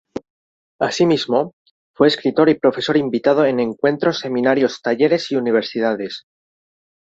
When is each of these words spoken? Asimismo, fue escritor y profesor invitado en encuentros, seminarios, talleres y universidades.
Asimismo, 0.79 1.53
fue 1.93 2.07
escritor 2.07 2.49
y 2.49 2.57
profesor 2.57 2.97
invitado 2.97 3.45
en 3.45 3.59
encuentros, 3.59 4.17
seminarios, 4.21 4.81
talleres 4.81 5.29
y 5.31 5.35
universidades. 5.35 6.23